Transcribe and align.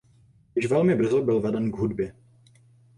Již 0.55 0.65
velmi 0.65 0.95
brzo 0.95 1.21
byl 1.23 1.39
veden 1.41 1.71
k 1.71 1.77
hudbě. 1.77 2.15